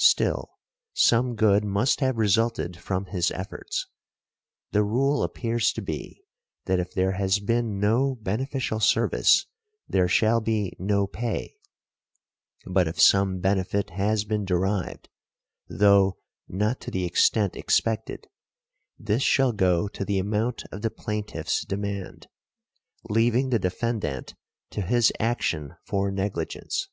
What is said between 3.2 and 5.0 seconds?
efforts. The